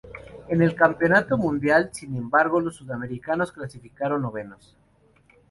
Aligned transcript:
En 0.47 0.63
el 0.63 0.73
Campeonato 0.73 1.37
Mundial, 1.37 1.91
sin 1.93 2.15
embargo, 2.15 2.59
los 2.59 2.77
sudamericanos 2.77 3.51
clasificaron 3.51 4.23
novenos. 4.23 4.75